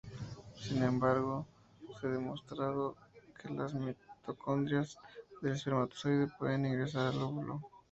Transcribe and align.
Sin 0.59 0.81
embargo, 0.81 1.45
se 1.99 2.07
ha 2.07 2.09
demostrado 2.09 2.95
que 3.39 3.53
las 3.53 3.75
mitocondrias 3.75 4.97
del 5.43 5.53
espermatozoide 5.53 6.27
pueden 6.39 6.65
ingresar 6.65 7.05
al 7.13 7.21
óvulo. 7.21 7.61